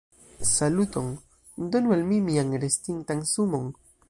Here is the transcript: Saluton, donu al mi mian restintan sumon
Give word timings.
Saluton, 0.51 1.11
donu 1.75 1.93
al 1.97 2.03
mi 2.09 2.19
mian 2.31 2.57
restintan 2.65 3.23
sumon 3.35 3.71